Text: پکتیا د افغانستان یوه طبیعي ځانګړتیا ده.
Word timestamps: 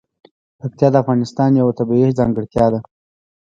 پکتیا 0.59 0.87
د 0.91 0.95
افغانستان 1.03 1.49
یوه 1.61 1.73
طبیعي 1.79 2.11
ځانګړتیا 2.19 2.65
ده. 2.73 2.79